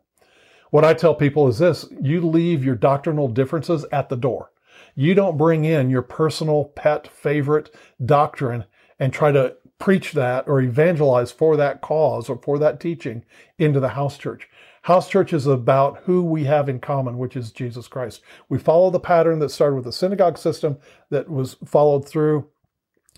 What 0.71 0.85
i 0.85 0.93
tell 0.93 1.13
people 1.13 1.47
is 1.49 1.59
this. 1.59 1.85
You 2.01 2.21
leave 2.21 2.63
your 2.63 2.75
doctrinal 2.75 3.27
differences 3.27 3.85
at 3.91 4.07
the 4.07 4.15
door 4.15 4.51
you 4.95 5.13
don't 5.13 5.37
bring 5.37 5.65
in 5.65 5.89
your 5.89 6.01
personal 6.01 6.65
pet 6.65 7.07
favorite 7.07 7.73
doctrine 8.03 8.65
and 8.99 9.11
try 9.11 9.31
to 9.31 9.55
preach 9.79 10.13
that 10.13 10.47
or 10.47 10.61
evangelize 10.61 11.31
for 11.31 11.57
that 11.57 11.81
cause 11.81 12.29
or 12.29 12.37
for 12.37 12.57
that 12.59 12.79
teaching 12.79 13.25
into 13.57 13.79
the 13.79 13.89
house 13.89 14.17
church. 14.17 14.47
House 14.83 15.09
church 15.09 15.33
is 15.33 15.47
about 15.47 15.99
who 16.03 16.23
we 16.23 16.43
have 16.43 16.69
in 16.69 16.79
common, 16.79 17.17
which 17.17 17.35
is 17.35 17.51
Jesus 17.51 17.87
Christ. 17.87 18.21
We 18.49 18.59
follow 18.59 18.89
the 18.89 18.99
pattern 18.99 19.39
that 19.39 19.49
started 19.49 19.75
with 19.75 19.85
the 19.85 19.91
synagogue 19.91 20.37
system 20.37 20.77
that 21.09 21.29
was 21.29 21.55
followed 21.65 22.07
through 22.07 22.49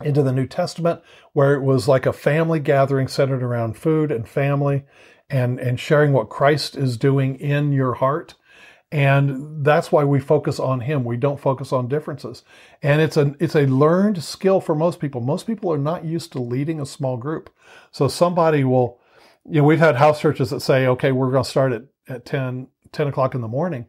into 0.03 0.21
the 0.21 0.31
New 0.31 0.45
Testament, 0.45 1.01
where 1.33 1.53
it 1.53 1.61
was 1.61 1.87
like 1.87 2.05
a 2.05 2.13
family 2.13 2.59
gathering 2.59 3.07
centered 3.07 3.41
around 3.41 3.77
food 3.77 4.11
and 4.11 4.27
family 4.27 4.83
and, 5.29 5.59
and 5.59 5.79
sharing 5.79 6.13
what 6.13 6.29
Christ 6.29 6.75
is 6.75 6.97
doing 6.97 7.35
in 7.35 7.71
your 7.71 7.95
heart. 7.95 8.35
And 8.95 9.65
that's 9.65 9.91
why 9.91 10.05
we 10.05 10.21
focus 10.21 10.57
on 10.57 10.79
him. 10.79 11.03
We 11.03 11.17
don't 11.17 11.37
focus 11.37 11.73
on 11.73 11.89
differences. 11.89 12.43
And 12.81 13.01
it's 13.01 13.17
a, 13.17 13.35
it's 13.41 13.55
a 13.57 13.65
learned 13.65 14.23
skill 14.23 14.61
for 14.61 14.73
most 14.73 15.01
people. 15.01 15.19
Most 15.19 15.45
people 15.45 15.69
are 15.73 15.77
not 15.77 16.05
used 16.05 16.31
to 16.31 16.39
leading 16.39 16.79
a 16.79 16.85
small 16.85 17.17
group. 17.17 17.53
So 17.91 18.07
somebody 18.07 18.63
will, 18.63 19.01
you 19.43 19.59
know, 19.59 19.67
we've 19.67 19.79
had 19.79 19.97
house 19.97 20.21
churches 20.21 20.49
that 20.51 20.61
say, 20.61 20.87
okay, 20.87 21.11
we're 21.11 21.29
going 21.29 21.43
to 21.43 21.49
start 21.49 21.73
at, 21.73 21.83
at 22.07 22.23
10, 22.23 22.69
10 22.93 23.07
o'clock 23.07 23.35
in 23.35 23.41
the 23.41 23.49
morning. 23.49 23.87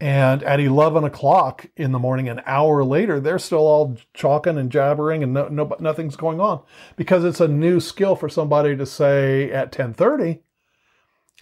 And 0.00 0.42
at 0.42 0.58
11 0.58 1.04
o'clock 1.04 1.66
in 1.76 1.92
the 1.92 1.98
morning, 1.98 2.30
an 2.30 2.40
hour 2.46 2.82
later, 2.82 3.20
they're 3.20 3.38
still 3.38 3.58
all 3.58 3.98
chalking 4.14 4.56
and 4.56 4.72
jabbering 4.72 5.22
and 5.22 5.34
no, 5.34 5.48
no, 5.48 5.76
nothing's 5.80 6.16
going 6.16 6.40
on 6.40 6.62
because 6.96 7.24
it's 7.24 7.40
a 7.40 7.48
new 7.48 7.78
skill 7.78 8.16
for 8.16 8.30
somebody 8.30 8.74
to 8.74 8.86
say 8.86 9.52
at 9.52 9.66
1030, 9.66 10.40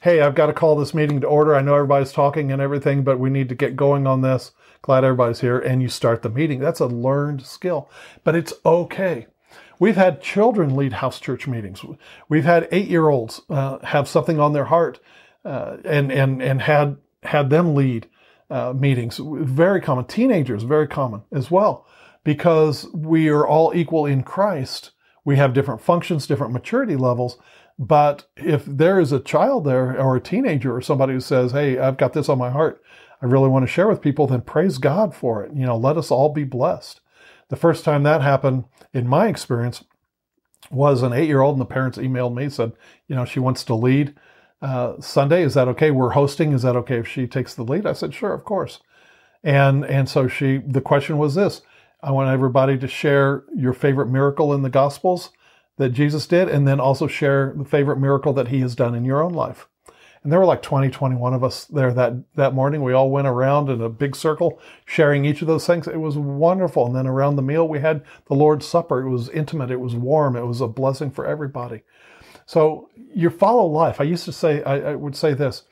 Hey, 0.00 0.20
I've 0.20 0.36
got 0.36 0.46
to 0.46 0.52
call 0.52 0.76
this 0.76 0.94
meeting 0.94 1.20
to 1.22 1.26
order. 1.26 1.56
I 1.56 1.60
know 1.60 1.74
everybody's 1.74 2.12
talking 2.12 2.52
and 2.52 2.62
everything, 2.62 3.02
but 3.02 3.18
we 3.18 3.30
need 3.30 3.48
to 3.48 3.56
get 3.56 3.74
going 3.74 4.06
on 4.06 4.20
this. 4.22 4.52
Glad 4.80 5.02
everybody's 5.02 5.40
here. 5.40 5.58
And 5.58 5.82
you 5.82 5.88
start 5.88 6.22
the 6.22 6.28
meeting. 6.28 6.60
That's 6.60 6.78
a 6.78 6.86
learned 6.86 7.44
skill, 7.44 7.90
but 8.22 8.36
it's 8.36 8.52
okay. 8.64 9.26
We've 9.80 9.96
had 9.96 10.22
children 10.22 10.76
lead 10.76 10.94
house 10.94 11.18
church 11.18 11.48
meetings. 11.48 11.84
We've 12.28 12.44
had 12.44 12.68
eight 12.70 12.86
year 12.86 13.08
olds 13.08 13.40
uh, 13.50 13.78
have 13.84 14.06
something 14.06 14.38
on 14.38 14.52
their 14.52 14.66
heart 14.66 15.00
uh, 15.44 15.78
and, 15.84 16.12
and, 16.12 16.40
and 16.40 16.62
had, 16.62 16.98
had 17.24 17.50
them 17.50 17.74
lead 17.74 18.08
uh, 18.50 18.74
meetings. 18.74 19.18
Very 19.20 19.80
common. 19.80 20.04
Teenagers, 20.04 20.62
very 20.62 20.86
common 20.86 21.22
as 21.32 21.50
well, 21.50 21.88
because 22.22 22.86
we 22.94 23.28
are 23.28 23.46
all 23.46 23.72
equal 23.74 24.06
in 24.06 24.22
Christ. 24.22 24.92
We 25.24 25.36
have 25.36 25.54
different 25.54 25.80
functions, 25.80 26.26
different 26.28 26.52
maturity 26.52 26.94
levels. 26.94 27.36
But 27.78 28.26
if 28.36 28.64
there 28.64 28.98
is 28.98 29.12
a 29.12 29.20
child 29.20 29.64
there 29.64 30.00
or 30.00 30.16
a 30.16 30.20
teenager 30.20 30.74
or 30.74 30.80
somebody 30.80 31.12
who 31.12 31.20
says, 31.20 31.52
Hey, 31.52 31.78
I've 31.78 31.96
got 31.96 32.12
this 32.12 32.28
on 32.28 32.38
my 32.38 32.50
heart, 32.50 32.82
I 33.22 33.26
really 33.26 33.48
want 33.48 33.64
to 33.64 33.72
share 33.72 33.88
with 33.88 34.00
people, 34.00 34.26
then 34.26 34.40
praise 34.42 34.78
God 34.78 35.14
for 35.14 35.44
it. 35.44 35.52
You 35.54 35.66
know, 35.66 35.76
let 35.76 35.96
us 35.96 36.10
all 36.10 36.32
be 36.32 36.44
blessed. 36.44 37.00
The 37.48 37.56
first 37.56 37.84
time 37.84 38.02
that 38.02 38.20
happened, 38.20 38.64
in 38.92 39.08
my 39.08 39.28
experience, 39.28 39.84
was 40.70 41.02
an 41.02 41.12
eight 41.12 41.28
year 41.28 41.40
old, 41.40 41.54
and 41.54 41.60
the 41.60 41.66
parents 41.66 41.98
emailed 41.98 42.34
me, 42.34 42.48
said, 42.48 42.72
You 43.06 43.16
know, 43.16 43.24
she 43.24 43.40
wants 43.40 43.64
to 43.64 43.74
lead 43.74 44.14
uh, 44.60 45.00
Sunday. 45.00 45.42
Is 45.42 45.54
that 45.54 45.68
okay? 45.68 45.90
We're 45.90 46.10
hosting. 46.10 46.52
Is 46.52 46.62
that 46.62 46.76
okay 46.76 46.98
if 46.98 47.08
she 47.08 47.26
takes 47.26 47.54
the 47.54 47.62
lead? 47.62 47.86
I 47.86 47.92
said, 47.92 48.12
Sure, 48.12 48.34
of 48.34 48.44
course. 48.44 48.80
And, 49.44 49.84
and 49.84 50.08
so 50.08 50.26
she, 50.26 50.58
the 50.58 50.80
question 50.80 51.16
was 51.16 51.36
this 51.36 51.62
I 52.02 52.10
want 52.10 52.30
everybody 52.30 52.76
to 52.78 52.88
share 52.88 53.44
your 53.54 53.72
favorite 53.72 54.08
miracle 54.08 54.52
in 54.52 54.62
the 54.62 54.70
Gospels 54.70 55.30
that 55.78 55.90
Jesus 55.90 56.26
did, 56.26 56.48
and 56.48 56.66
then 56.66 56.80
also 56.80 57.06
share 57.06 57.54
the 57.56 57.64
favorite 57.64 57.98
miracle 57.98 58.32
that 58.34 58.48
he 58.48 58.60
has 58.60 58.74
done 58.74 58.94
in 58.94 59.04
your 59.04 59.22
own 59.22 59.32
life. 59.32 59.68
And 60.22 60.32
there 60.32 60.40
were 60.40 60.46
like 60.46 60.62
20, 60.62 60.90
21 60.90 61.32
of 61.32 61.44
us 61.44 61.64
there 61.66 61.92
that, 61.94 62.12
that 62.34 62.52
morning. 62.52 62.82
We 62.82 62.92
all 62.92 63.10
went 63.10 63.28
around 63.28 63.70
in 63.70 63.80
a 63.80 63.88
big 63.88 64.16
circle 64.16 64.60
sharing 64.84 65.24
each 65.24 65.40
of 65.40 65.46
those 65.46 65.66
things. 65.66 65.86
It 65.86 66.00
was 66.00 66.16
wonderful. 66.16 66.86
And 66.86 66.94
then 66.94 67.06
around 67.06 67.36
the 67.36 67.42
meal, 67.42 67.68
we 67.68 67.78
had 67.78 68.04
the 68.26 68.34
Lord's 68.34 68.66
Supper. 68.66 69.00
It 69.00 69.08
was 69.08 69.28
intimate. 69.30 69.70
It 69.70 69.80
was 69.80 69.94
warm. 69.94 70.36
It 70.36 70.46
was 70.46 70.60
a 70.60 70.66
blessing 70.66 71.12
for 71.12 71.24
everybody. 71.24 71.82
So 72.46 72.88
you 73.14 73.30
follow 73.30 73.66
life. 73.66 74.00
I 74.00 74.04
used 74.04 74.24
to 74.24 74.32
say, 74.32 74.62
I, 74.64 74.90
I 74.90 74.94
would 74.96 75.14
say 75.14 75.34
this 75.34 75.62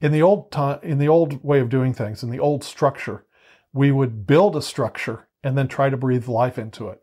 in 0.00 0.12
the 0.12 0.22
old 0.22 0.52
time, 0.52 0.78
in 0.82 0.98
the 0.98 1.08
old 1.08 1.42
way 1.42 1.60
of 1.60 1.68
doing 1.68 1.92
things, 1.92 2.22
in 2.22 2.30
the 2.30 2.38
old 2.38 2.62
structure, 2.62 3.24
we 3.72 3.90
would 3.90 4.26
build 4.26 4.56
a 4.56 4.62
structure 4.62 5.26
and 5.42 5.58
then 5.58 5.68
try 5.68 5.90
to 5.90 5.96
breathe 5.96 6.28
life 6.28 6.58
into 6.58 6.88
it. 6.88 7.02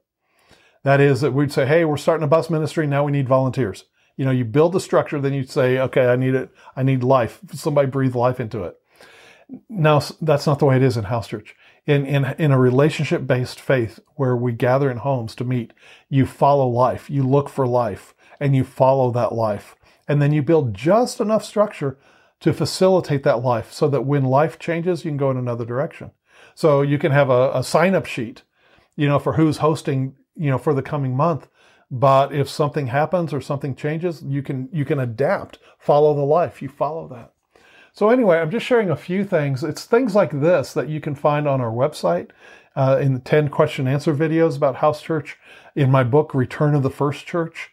That 0.85 1.01
is 1.01 1.21
that 1.21 1.33
we'd 1.33 1.51
say, 1.51 1.65
Hey, 1.65 1.83
we're 1.83 1.97
starting 1.97 2.23
a 2.23 2.27
bus 2.27 2.51
ministry. 2.51 2.85
Now 2.85 3.03
we 3.03 3.11
need 3.11 3.27
volunteers. 3.27 3.85
You 4.17 4.23
know, 4.23 4.31
you 4.31 4.45
build 4.45 4.73
the 4.73 4.79
structure, 4.79 5.19
then 5.19 5.33
you 5.33 5.43
say, 5.43 5.79
okay, 5.79 6.05
I 6.05 6.15
need 6.15 6.35
it. 6.35 6.51
I 6.75 6.83
need 6.83 7.03
life. 7.03 7.39
Somebody 7.53 7.89
breathe 7.89 8.15
life 8.15 8.39
into 8.39 8.63
it. 8.63 8.79
Now, 9.67 10.01
that's 10.21 10.45
not 10.45 10.59
the 10.59 10.65
way 10.65 10.75
it 10.75 10.83
is 10.83 10.95
in 10.95 11.05
house 11.05 11.27
church. 11.27 11.55
In, 11.87 12.05
in, 12.05 12.25
in 12.37 12.51
a 12.51 12.59
relationship 12.59 13.25
based 13.25 13.59
faith 13.59 13.99
where 14.15 14.35
we 14.35 14.53
gather 14.53 14.89
in 14.89 14.97
homes 14.97 15.33
to 15.35 15.43
meet, 15.43 15.73
you 16.07 16.27
follow 16.27 16.67
life. 16.67 17.09
You 17.09 17.23
look 17.23 17.49
for 17.49 17.67
life 17.67 18.13
and 18.39 18.55
you 18.55 18.63
follow 18.63 19.11
that 19.11 19.33
life. 19.33 19.75
And 20.07 20.21
then 20.21 20.31
you 20.33 20.43
build 20.43 20.75
just 20.75 21.19
enough 21.19 21.43
structure 21.43 21.97
to 22.41 22.53
facilitate 22.53 23.23
that 23.23 23.43
life 23.43 23.71
so 23.71 23.87
that 23.89 24.05
when 24.05 24.23
life 24.23 24.59
changes, 24.59 25.03
you 25.03 25.09
can 25.09 25.17
go 25.17 25.31
in 25.31 25.37
another 25.37 25.65
direction. 25.65 26.11
So 26.53 26.83
you 26.83 26.99
can 26.99 27.11
have 27.11 27.31
a, 27.31 27.51
a 27.55 27.63
sign 27.63 27.95
up 27.95 28.05
sheet, 28.05 28.43
you 28.95 29.07
know, 29.07 29.19
for 29.19 29.33
who's 29.33 29.57
hosting 29.57 30.15
you 30.35 30.49
know, 30.49 30.57
for 30.57 30.73
the 30.73 30.81
coming 30.81 31.15
month. 31.15 31.47
But 31.91 32.33
if 32.33 32.49
something 32.49 32.87
happens 32.87 33.33
or 33.33 33.41
something 33.41 33.75
changes, 33.75 34.23
you 34.23 34.41
can 34.41 34.69
you 34.71 34.85
can 34.85 34.99
adapt. 34.99 35.59
Follow 35.77 36.13
the 36.13 36.21
life. 36.25 36.61
You 36.61 36.69
follow 36.69 37.07
that. 37.09 37.31
So 37.93 38.09
anyway, 38.09 38.39
I'm 38.39 38.51
just 38.51 38.65
sharing 38.65 38.89
a 38.89 38.97
few 38.97 39.23
things. 39.23 39.63
It's 39.63 39.85
things 39.85 40.15
like 40.15 40.31
this 40.31 40.73
that 40.73 40.89
you 40.89 40.99
can 40.99 41.15
find 41.15 41.47
on 41.47 41.61
our 41.61 41.71
website 41.71 42.31
uh, 42.75 42.99
in 43.01 43.13
the 43.13 43.21
10 43.21 43.47
question 43.49 43.87
answer 43.87 44.13
videos 44.13 44.57
about 44.57 44.77
house 44.77 45.01
church. 45.01 45.37
In 45.75 45.91
my 45.91 46.03
book, 46.03 46.33
Return 46.33 46.75
of 46.75 46.83
the 46.83 46.89
First 46.89 47.25
Church, 47.25 47.71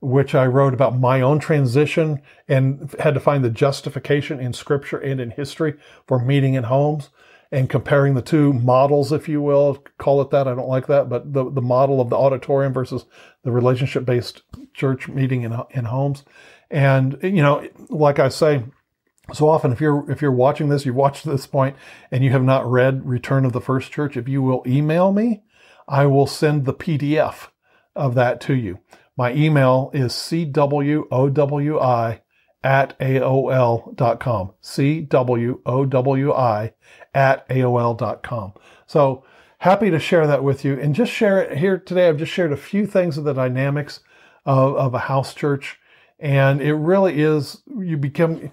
which 0.00 0.34
I 0.34 0.46
wrote 0.46 0.74
about 0.74 0.96
my 0.96 1.20
own 1.20 1.40
transition 1.40 2.22
and 2.46 2.94
had 3.00 3.14
to 3.14 3.20
find 3.20 3.42
the 3.42 3.50
justification 3.50 4.38
in 4.38 4.52
scripture 4.52 4.98
and 4.98 5.20
in 5.20 5.30
history 5.30 5.74
for 6.06 6.20
meeting 6.20 6.54
in 6.54 6.64
homes 6.64 7.10
and 7.54 7.70
comparing 7.70 8.14
the 8.14 8.20
two 8.22 8.52
models, 8.52 9.12
if 9.12 9.28
you 9.28 9.40
will, 9.40 9.76
call 9.96 10.20
it 10.20 10.30
that. 10.30 10.48
I 10.48 10.56
don't 10.56 10.68
like 10.68 10.88
that, 10.88 11.08
but 11.08 11.32
the, 11.32 11.48
the 11.48 11.62
model 11.62 12.00
of 12.00 12.10
the 12.10 12.16
auditorium 12.16 12.72
versus 12.72 13.04
the 13.44 13.52
relationship 13.52 14.04
based 14.04 14.42
church 14.74 15.06
meeting 15.06 15.42
in, 15.42 15.56
in 15.70 15.84
homes. 15.84 16.24
And, 16.68 17.16
you 17.22 17.42
know, 17.42 17.68
like 17.90 18.18
I 18.18 18.28
say, 18.28 18.64
so 19.32 19.48
often 19.48 19.70
if 19.70 19.80
you're, 19.80 20.10
if 20.10 20.20
you're 20.20 20.32
watching 20.32 20.68
this, 20.68 20.84
you've 20.84 20.96
watched 20.96 21.24
this 21.24 21.46
point 21.46 21.76
and 22.10 22.24
you 22.24 22.30
have 22.30 22.42
not 22.42 22.68
read 22.68 23.06
Return 23.06 23.44
of 23.44 23.52
the 23.52 23.60
First 23.60 23.92
Church, 23.92 24.16
if 24.16 24.28
you 24.28 24.42
will 24.42 24.64
email 24.66 25.12
me, 25.12 25.44
I 25.86 26.06
will 26.06 26.26
send 26.26 26.64
the 26.64 26.74
PDF 26.74 27.50
of 27.94 28.16
that 28.16 28.40
to 28.42 28.54
you. 28.54 28.80
My 29.16 29.32
email 29.32 29.92
is 29.94 30.12
cwowi 30.12 31.04
at 32.64 32.98
AOL.com. 32.98 34.54
C-W-O-W-I 34.62 35.12
at 37.14 37.48
AOL.com. 37.48 38.52
So 38.86 39.24
happy 39.58 39.90
to 39.90 39.98
share 40.00 40.26
that 40.26 40.42
with 40.42 40.64
you 40.64 40.80
and 40.80 40.94
just 40.94 41.12
share 41.12 41.42
it 41.42 41.58
here 41.58 41.78
today. 41.78 42.08
I've 42.08 42.16
just 42.16 42.32
shared 42.32 42.52
a 42.52 42.56
few 42.56 42.86
things 42.86 43.18
of 43.18 43.24
the 43.24 43.34
dynamics 43.34 44.00
of, 44.46 44.76
of 44.76 44.94
a 44.94 45.00
house 45.00 45.34
church. 45.34 45.78
And 46.18 46.62
it 46.62 46.74
really 46.74 47.20
is, 47.20 47.60
you 47.78 47.98
become, 47.98 48.50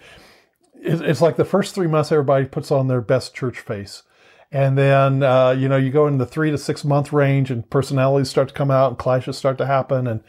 it's 0.75 1.22
like 1.22 1.38
the 1.38 1.46
first 1.46 1.74
three 1.74 1.88
months, 1.88 2.12
everybody 2.12 2.46
puts 2.46 2.70
on 2.70 2.89
their 2.89 3.01
best 3.01 3.34
church 3.34 3.62
face. 3.62 4.03
And 4.51 4.77
then, 4.77 5.24
uh, 5.24 5.51
you 5.51 5.70
know, 5.70 5.77
you 5.77 5.89
go 5.89 6.08
in 6.08 6.18
the 6.18 6.25
three 6.25 6.51
to 6.51 6.58
six 6.58 6.84
month 6.84 7.13
range 7.13 7.50
and 7.50 7.70
personalities 7.70 8.30
start 8.30 8.50
to 8.50 8.53
come 8.53 8.70
out 8.70 8.89
and 8.89 9.00
clashes 9.00 9.38
start 9.38 9.58
to 9.60 9.65
happen. 9.65 10.06
And, 10.06 10.22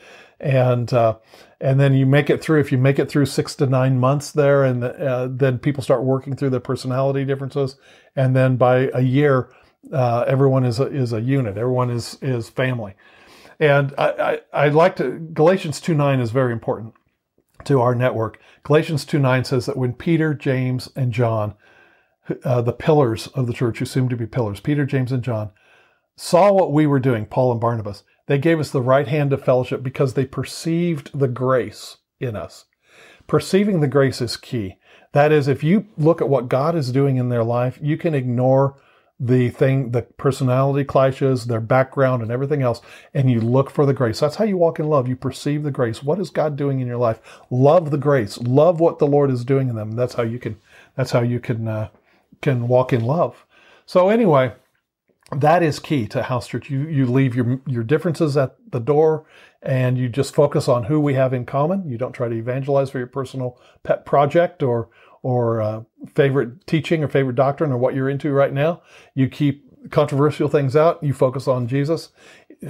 and, 0.42 0.92
uh, 0.92 1.16
and 1.60 1.78
then 1.78 1.94
you 1.94 2.04
make 2.04 2.28
it 2.28 2.42
through. 2.42 2.60
If 2.60 2.72
you 2.72 2.78
make 2.78 2.98
it 2.98 3.08
through 3.08 3.26
six 3.26 3.54
to 3.56 3.66
nine 3.66 3.98
months 3.98 4.32
there, 4.32 4.64
and 4.64 4.82
uh, 4.82 5.28
then 5.30 5.58
people 5.58 5.82
start 5.82 6.02
working 6.02 6.36
through 6.36 6.50
their 6.50 6.60
personality 6.60 7.24
differences, 7.24 7.76
and 8.16 8.34
then 8.34 8.56
by 8.56 8.90
a 8.92 9.00
year, 9.00 9.48
uh, 9.92 10.24
everyone 10.26 10.64
is 10.64 10.80
a, 10.80 10.86
is 10.86 11.12
a 11.12 11.20
unit. 11.20 11.56
Everyone 11.56 11.90
is 11.90 12.18
is 12.20 12.48
family, 12.48 12.94
and 13.60 13.94
I, 13.96 14.40
I, 14.52 14.66
I 14.66 14.68
like 14.68 14.96
to 14.96 15.18
Galatians 15.32 15.80
two 15.80 15.94
nine 15.94 16.20
is 16.20 16.32
very 16.32 16.52
important 16.52 16.94
to 17.64 17.80
our 17.80 17.94
network. 17.94 18.40
Galatians 18.64 19.04
two 19.04 19.20
nine 19.20 19.44
says 19.44 19.66
that 19.66 19.76
when 19.76 19.92
Peter, 19.92 20.34
James, 20.34 20.90
and 20.96 21.12
John, 21.12 21.54
uh, 22.44 22.60
the 22.60 22.72
pillars 22.72 23.28
of 23.28 23.46
the 23.46 23.52
church, 23.52 23.78
who 23.78 23.84
seem 23.84 24.08
to 24.08 24.16
be 24.16 24.26
pillars, 24.26 24.60
Peter, 24.60 24.84
James, 24.84 25.12
and 25.12 25.22
John, 25.22 25.50
saw 26.16 26.52
what 26.52 26.72
we 26.72 26.86
were 26.86 27.00
doing, 27.00 27.26
Paul 27.26 27.52
and 27.52 27.60
Barnabas, 27.60 28.02
they 28.26 28.38
gave 28.38 28.60
us 28.60 28.70
the 28.70 28.82
right 28.82 29.08
hand 29.08 29.32
of 29.32 29.44
fellowship 29.44 29.82
because 29.82 30.14
they 30.14 30.24
perceived 30.24 31.18
the 31.18 31.28
grace 31.28 31.98
in 32.20 32.36
us. 32.36 32.66
Perceiving 33.26 33.80
the 33.80 33.88
grace 33.88 34.20
is 34.20 34.36
key. 34.36 34.76
That 35.12 35.32
is, 35.32 35.48
if 35.48 35.62
you 35.62 35.86
look 35.98 36.20
at 36.20 36.28
what 36.28 36.48
God 36.48 36.74
is 36.74 36.92
doing 36.92 37.16
in 37.16 37.28
their 37.28 37.44
life, 37.44 37.78
you 37.82 37.96
can 37.96 38.14
ignore 38.14 38.76
the 39.20 39.50
thing, 39.50 39.92
the 39.92 40.02
personality 40.02 40.84
clashes, 40.84 41.46
their 41.46 41.60
background, 41.60 42.22
and 42.22 42.32
everything 42.32 42.62
else, 42.62 42.80
and 43.14 43.30
you 43.30 43.40
look 43.40 43.70
for 43.70 43.86
the 43.86 43.92
grace. 43.92 44.18
That's 44.18 44.36
how 44.36 44.44
you 44.44 44.56
walk 44.56 44.80
in 44.80 44.88
love. 44.88 45.06
You 45.06 45.14
perceive 45.14 45.62
the 45.62 45.70
grace. 45.70 46.02
What 46.02 46.18
is 46.18 46.30
God 46.30 46.56
doing 46.56 46.80
in 46.80 46.88
your 46.88 46.96
life? 46.96 47.20
Love 47.48 47.90
the 47.92 47.98
grace. 47.98 48.38
Love 48.38 48.80
what 48.80 48.98
the 48.98 49.06
Lord 49.06 49.30
is 49.30 49.44
doing 49.44 49.68
in 49.68 49.76
them. 49.76 49.92
That's 49.92 50.14
how 50.14 50.24
you 50.24 50.40
can. 50.40 50.58
That's 50.96 51.12
how 51.12 51.20
you 51.20 51.38
can 51.38 51.68
uh, 51.68 51.88
can 52.40 52.66
walk 52.66 52.92
in 52.92 53.04
love. 53.04 53.46
So 53.86 54.08
anyway, 54.08 54.54
that 55.36 55.62
is 55.62 55.78
key 55.78 56.06
to 56.08 56.22
house 56.24 56.46
church. 56.48 56.70
You 56.70 56.80
you 56.88 57.06
leave 57.06 57.34
your 57.34 57.60
your 57.66 57.82
differences 57.82 58.36
at 58.36 58.56
the 58.70 58.80
door, 58.80 59.24
and 59.62 59.96
you 59.96 60.08
just 60.08 60.34
focus 60.34 60.68
on 60.68 60.84
who 60.84 61.00
we 61.00 61.14
have 61.14 61.32
in 61.32 61.46
common. 61.46 61.88
You 61.88 61.98
don't 61.98 62.12
try 62.12 62.28
to 62.28 62.34
evangelize 62.34 62.90
for 62.90 62.98
your 62.98 63.06
personal 63.06 63.60
pet 63.82 64.04
project 64.04 64.62
or 64.62 64.88
or 65.22 65.60
uh, 65.60 65.82
favorite 66.14 66.66
teaching 66.66 67.02
or 67.04 67.08
favorite 67.08 67.36
doctrine 67.36 67.72
or 67.72 67.78
what 67.78 67.94
you're 67.94 68.08
into 68.10 68.32
right 68.32 68.52
now. 68.52 68.82
You 69.14 69.28
keep 69.28 69.90
controversial 69.90 70.48
things 70.48 70.76
out. 70.76 71.02
You 71.02 71.12
focus 71.12 71.48
on 71.48 71.66
Jesus. 71.66 72.10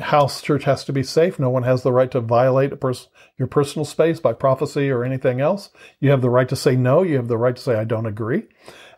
House 0.00 0.40
church 0.40 0.64
has 0.64 0.84
to 0.84 0.92
be 0.92 1.02
safe. 1.02 1.38
No 1.38 1.50
one 1.50 1.64
has 1.64 1.82
the 1.82 1.92
right 1.92 2.10
to 2.12 2.20
violate 2.20 2.80
pers- 2.80 3.08
your 3.38 3.48
personal 3.48 3.84
space 3.84 4.20
by 4.20 4.32
prophecy 4.32 4.90
or 4.90 5.04
anything 5.04 5.40
else. 5.40 5.70
You 6.00 6.10
have 6.10 6.22
the 6.22 6.30
right 6.30 6.48
to 6.48 6.56
say 6.56 6.76
no. 6.76 7.02
You 7.02 7.16
have 7.16 7.28
the 7.28 7.38
right 7.38 7.54
to 7.54 7.62
say 7.62 7.74
I 7.74 7.84
don't 7.84 8.06
agree 8.06 8.44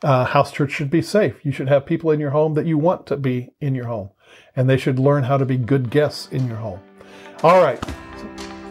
uh, 0.05 0.25
house 0.27 0.53
church 0.53 0.71
should 0.71 0.91
be 0.91 1.03
safe. 1.03 1.45
You 1.45 1.51
should 1.51 1.69
have 1.69 1.87
people 1.87 2.11
in 2.11 2.21
your 2.21 2.31
home 2.31 2.55
that 2.55 2.67
you 2.67 2.79
want 2.79 3.07
to 3.07 3.17
be 3.17 3.51
in 3.61 3.75
your 3.75 3.87
home, 3.87 4.11
and 4.55 4.69
they 4.69 4.77
should 4.77 4.99
learn 4.99 5.25
how 5.25 5.39
to 5.39 5.47
be 5.47 5.57
good 5.57 5.91
guests 5.91 6.29
in 6.31 6.47
your 6.47 6.59
home. 6.59 6.81
All 7.43 7.63
right, 7.63 7.83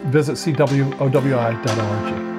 visit 0.05 0.35
cwowi.org. 0.35 2.32